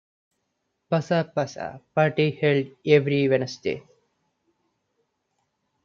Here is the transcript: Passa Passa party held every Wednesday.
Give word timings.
Passa 0.89 1.23
Passa 1.35 1.79
party 1.93 2.31
held 2.31 2.65
every 2.87 3.29
Wednesday. 3.29 3.83